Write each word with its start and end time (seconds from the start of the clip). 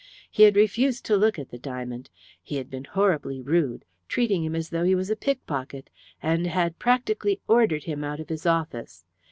He 0.31 0.41
had 0.41 0.55
refused 0.55 1.05
to 1.05 1.15
look 1.15 1.37
at 1.37 1.49
the 1.49 1.59
diamond. 1.59 2.09
He 2.41 2.55
had 2.55 2.71
been 2.71 2.85
horribly 2.85 3.39
rude, 3.39 3.85
treating 4.07 4.43
him 4.43 4.55
as 4.55 4.69
though 4.71 4.83
he 4.83 4.95
was 4.95 5.11
a 5.11 5.15
pickpocket, 5.15 5.91
and 6.23 6.47
had 6.47 6.79
practically 6.79 7.39
ordered 7.47 7.83
him 7.83 8.03
out 8.03 8.19
of 8.19 8.29
his 8.29 8.47
office. 8.47 9.05